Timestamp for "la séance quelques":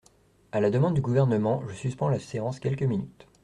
2.09-2.81